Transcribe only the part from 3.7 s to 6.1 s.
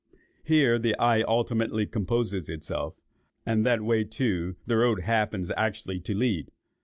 way, too, the road happens actually